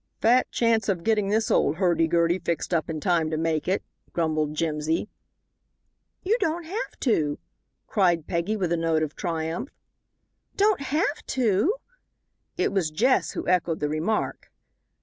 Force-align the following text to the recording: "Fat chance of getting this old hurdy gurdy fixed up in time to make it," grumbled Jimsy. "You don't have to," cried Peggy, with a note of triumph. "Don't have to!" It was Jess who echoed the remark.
"Fat 0.19 0.49
chance 0.49 0.89
of 0.89 1.03
getting 1.03 1.29
this 1.29 1.51
old 1.51 1.75
hurdy 1.75 2.07
gurdy 2.07 2.39
fixed 2.39 2.73
up 2.73 2.89
in 2.89 2.99
time 2.99 3.29
to 3.29 3.37
make 3.37 3.67
it," 3.67 3.83
grumbled 4.13 4.55
Jimsy. 4.55 5.09
"You 6.23 6.37
don't 6.39 6.63
have 6.65 6.99
to," 7.01 7.37
cried 7.85 8.25
Peggy, 8.25 8.57
with 8.57 8.71
a 8.73 8.77
note 8.77 9.03
of 9.03 9.15
triumph. 9.15 9.69
"Don't 10.55 10.81
have 10.81 11.23
to!" 11.27 11.75
It 12.57 12.71
was 12.73 12.89
Jess 12.89 13.33
who 13.33 13.47
echoed 13.47 13.79
the 13.79 13.89
remark. 13.89 14.49